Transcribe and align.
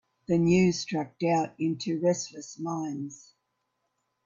The 0.27 0.39
news 0.39 0.79
struck 0.79 1.19
doubt 1.19 1.53
into 1.59 1.99
restless 1.99 2.57
minds. 2.57 3.35